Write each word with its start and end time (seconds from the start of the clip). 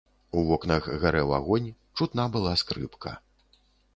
У 0.39 0.41
вокнах 0.45 0.87
гарэў 1.03 1.33
агонь, 1.39 1.69
чутна 2.01 2.25
была 2.37 2.57
скрыпка. 2.61 3.11